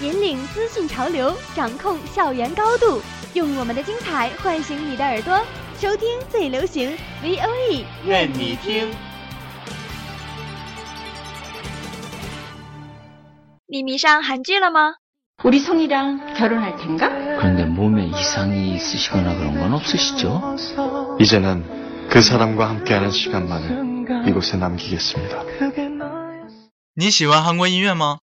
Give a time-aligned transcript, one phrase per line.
[0.00, 3.02] 引领资讯潮流，掌控校园高度，
[3.34, 5.38] 用我们的精彩唤醒你的耳朵，
[5.78, 8.90] 收听最流行 V O E，愿你听。
[13.66, 14.94] 你迷上韩剧了吗？
[15.44, 17.08] 우리 성이랑 결혼할 텐가?
[17.38, 20.56] 그런데 몸에 이상이 있으시거나 그런 건 없으시죠?
[21.20, 25.44] 이제는 그 사람과 함께하는 시간만을 이곳에 남기겠습니다.
[26.96, 28.18] 你喜欢韩国音乐吗？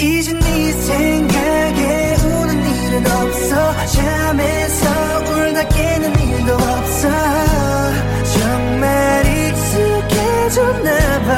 [0.00, 7.08] 이제 네 생각에 우는 일은 없어 잠에서 울다 깨는 일도 없어
[8.38, 11.30] 정말 익숙해졌나봐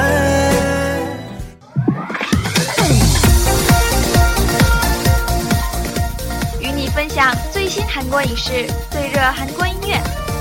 [6.61, 9.97] 与你分享最新韩国影视、最热韩国音乐。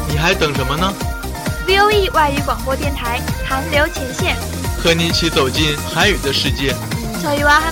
[0.09, 0.93] 你还等什么呢？
[1.67, 4.35] V O E 外语广播电台韩流前线，
[4.83, 6.75] 和你一起走进韩语的世界。
[7.23, 7.72] 저희와 함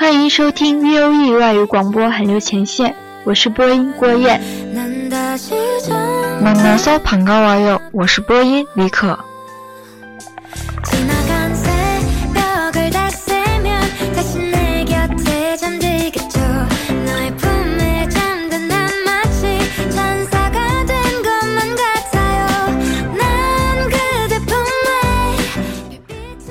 [0.00, 4.40] 欢迎收听 VOE 外语广播韩流前线，我是播音郭燕。
[4.74, 5.96] 난 다시 좀
[6.42, 7.80] 만나서 반가워요.
[7.92, 9.18] 我是播音李可。
[10.84, 13.80] 지나간 새벽을 다 세면
[14.14, 16.38] 다시 내 곁에 잠들겠죠
[17.06, 19.58] 너의 품에 잠든 난 마치
[19.90, 22.46] 천사가 된 것만 같아요
[23.16, 25.38] 난 그대 품에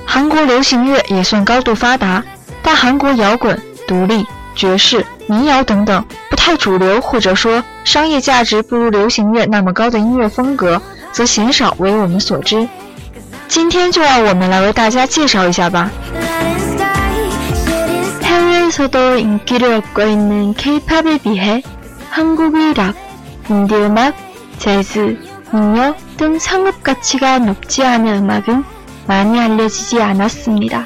[0.06, 2.24] 韩国流行乐也算高度发达，
[2.62, 4.26] 但韩国摇滚、独立、
[4.56, 10.82] 爵士、民谣等等不太主流，或者说商业价值不如流行乐那么高的音乐风格，
[11.12, 12.68] 则鲜少为我们所知。
[13.48, 15.90] 今天就让我们来为大家介绍一下吧。
[16.14, 21.62] Letting sky shooting 해외에서도 인기를 얻고 있는 K-팝에 비해
[22.10, 22.96] 한국의 락,
[23.50, 24.16] 인디 음악,
[24.58, 25.18] 재즈,
[25.52, 28.64] 민요 등 상업 가치가 높지 않은 음악은
[29.06, 30.86] 많이 알려지지 않았습니다.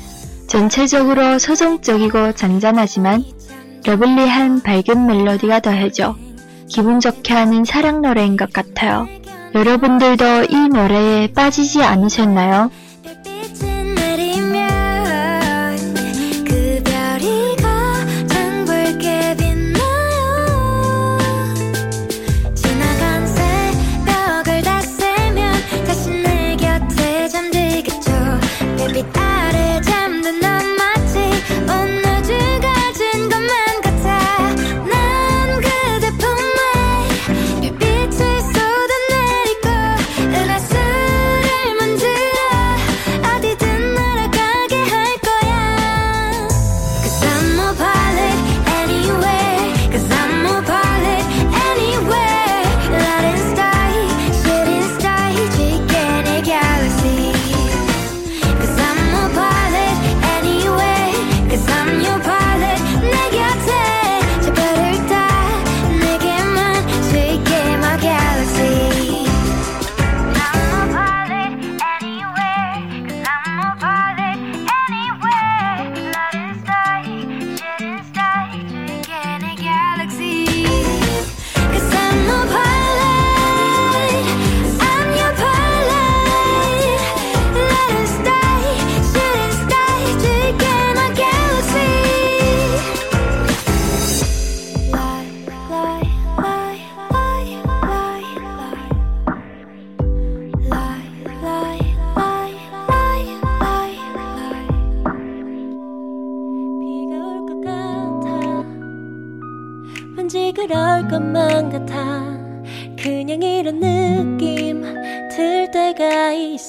[0.51, 3.23] 전체적으로 서정적이고 잔잔하지만
[3.85, 6.17] 러블리한 밝은 멜로디가 더해져
[6.67, 9.07] 기분 좋게 하는 사랑 노래인 것 같아요.
[9.55, 12.69] 여러분들도 이 노래에 빠지지 않으셨나요?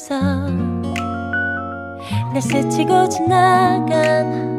[0.02, 4.58] 있어 날 스치고 지나간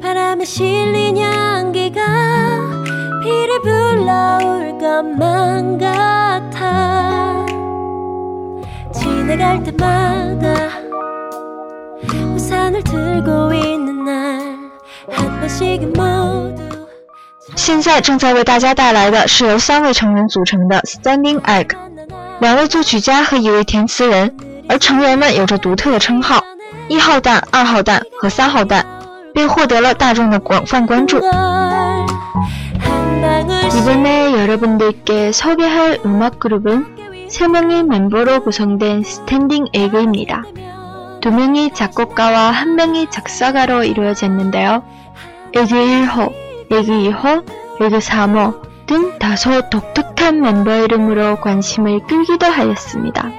[0.00, 2.00] 바람에 실린 향기가
[3.22, 7.46] 비를 불러올 것만 같아
[8.92, 10.68] 지나갈 때마다
[12.34, 14.58] 우산을 들고 있는 날
[15.10, 16.86] 한 번씩은 모두
[17.56, 21.74] 现在正在为大家带来的是由三位成员组成的 Standing Egg，
[22.40, 24.36] 两位作曲家和一位填词人，
[24.68, 26.42] 而成员们有着独特的称号，
[26.88, 28.86] 一号蛋、二号蛋和三号蛋，
[29.34, 31.18] 并获得了大众的广泛关注。
[33.76, 36.96] 이번에 여러분들께 소개할 음악 그룹은
[37.28, 40.42] 세 명의 멤버로 구성된 스탠딩 에그입니다.
[41.20, 44.82] 두 명이 작곡가와 한 명이 작사가로 이루어졌는데요.
[45.54, 46.32] 에그 1호,
[46.70, 47.44] 에그 2호,
[47.80, 48.54] 에그 3호
[48.85, 53.31] 등 다소 독특한 멤버 이름으로 관심을 끌기도 하였습니다.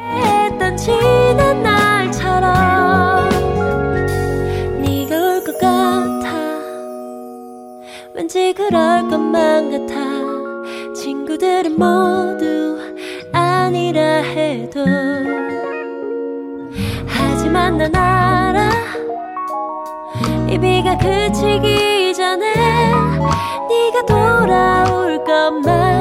[5.64, 6.30] 같아.
[8.14, 10.94] 왠지 그럴 것만 같아.
[10.94, 12.78] 친구들은 모두
[13.32, 14.84] 아니라 해도.
[17.06, 18.70] 하지만 난 알아.
[20.48, 21.93] 이 비가 그치기
[23.68, 25.93] 네가 돌아올 것만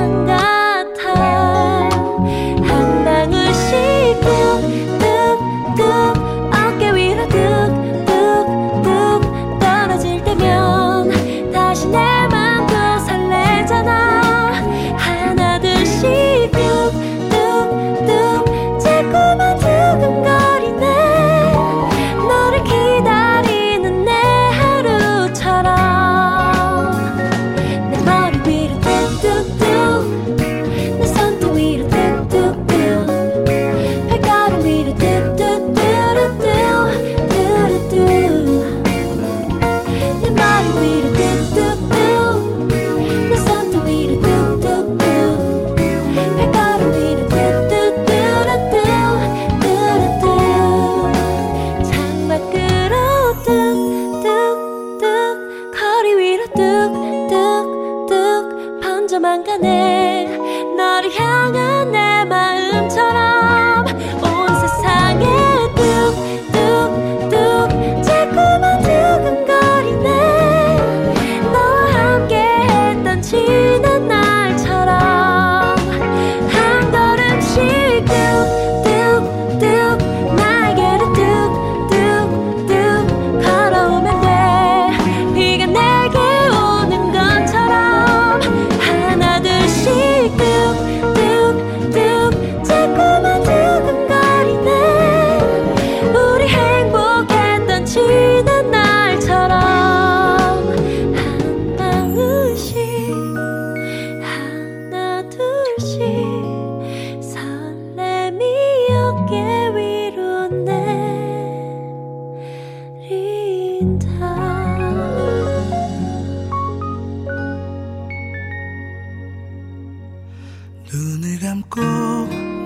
[121.39, 121.81] 감고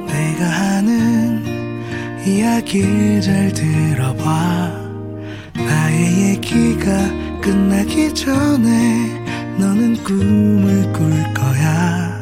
[0.08, 1.44] 내가 하는
[2.26, 4.88] 이야기를 잘 들어봐.
[5.56, 6.92] 나의 얘기가
[7.42, 9.24] 끝나기 전에
[9.58, 12.18] 너는 꿈을 꿀 거야.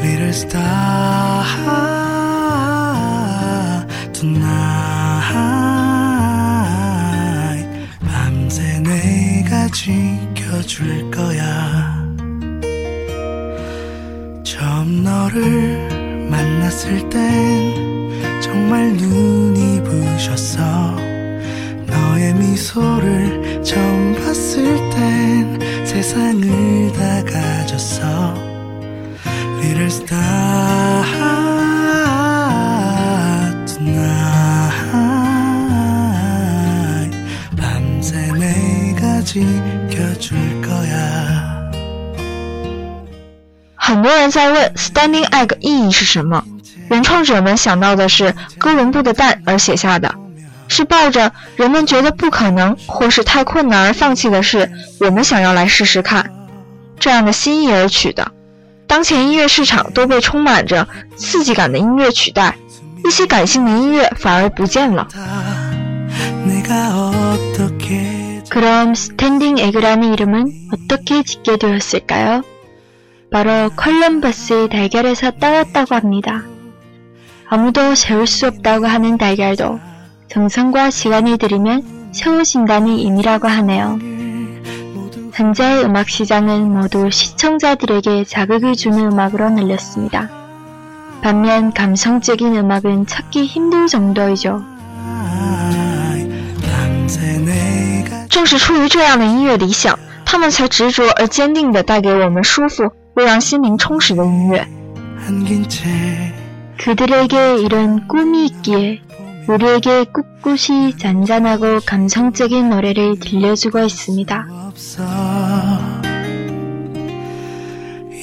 [0.00, 1.44] Little star
[4.12, 4.64] tonight
[8.06, 11.93] 밤새 내가 지켜줄 거야
[14.84, 20.60] 처음 너를 만났을 땐 정말 눈이 부셨어.
[21.86, 28.34] 너의 미소를 처음 봤을 땐 세상을 다 가졌어.
[29.62, 31.33] Little star
[44.03, 46.43] 多人在问 Standing Egg 意义是什么，
[46.89, 50.13] 原创者们想到的是哥伦布的蛋而写下的，
[50.67, 56.29] 是抱着人们觉得不可能或是太困难而放弃的事，我们想要来试试看
[56.99, 58.31] 这样的心意而取的。
[58.85, 62.55] 当前音乐市场都被充满着刺激感的音乐取代，
[63.05, 65.07] 一些感性的音乐反而不见了。
[66.45, 72.43] 내가 어떻게 그럼 스탠딩 에그라는 이름은 어떻게 짓게 되었을까요?
[73.33, 76.43] 바로 컬럼버스의 달걀에서 따왔다고 합니다.
[77.47, 79.79] 아무도 세울 수 없다고 하는 달걀도
[80.29, 83.99] 정성과 시간을 들이면 세워진다는 의미라고 하네요.
[85.33, 90.29] 현재의 음악 시장은 모두 시청자들에게 자극을 주는 음악으로 늘렸습니다.
[91.21, 94.63] 반면 감성적인 음악은 찾기 힘들 정도이죠.
[98.29, 104.65] 正是出于这样的音乐理想，他们才执着而坚定地带给我们舒服、 会让心灵充实的音乐。
[106.77, 109.01] 그들에게 이런 꿈이 있기에
[109.47, 114.47] 우리에게 꿋꿋이 잔잔하고 감성적인 노래를 들려주고 있습니다.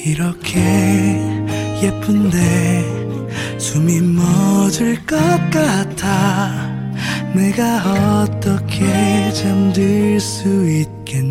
[0.05, 0.59] 이렇게
[1.83, 3.07] 예쁜데
[3.59, 5.17] 숨이 멎을 것
[5.51, 6.77] 같아
[7.33, 11.30] 내가 어떻게 잠들 수 있겠니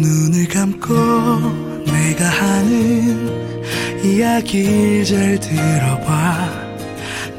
[0.00, 0.94] 눈을 감고
[1.84, 6.62] 내가 하는 이야기를 잘 들어봐.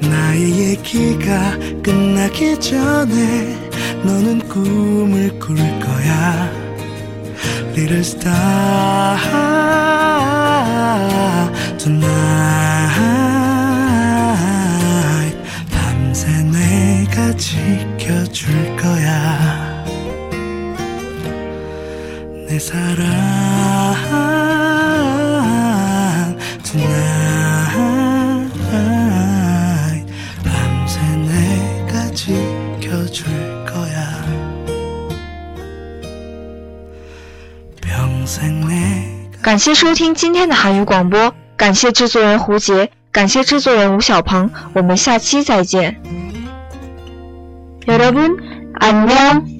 [0.01, 3.57] 나의 얘기가 끝나기 전에
[4.03, 6.51] 너는 꿈을 꿀 거야.
[7.75, 9.17] Little star
[11.77, 12.13] tonight
[15.71, 18.72] 밤새 내가 지켜줄
[22.52, 23.06] 내 사랑
[26.62, 28.52] tonight
[30.44, 33.26] 밤새 내가 지켜줄
[33.66, 34.24] 거야
[37.80, 39.08] 평생 내가
[39.42, 45.96] 感谢收听今天的韩语广播，感谢制作人胡杰，感谢制作人吴小鹏，我们下期再见。
[47.86, 48.36] 여러분
[48.80, 49.51] 안녕.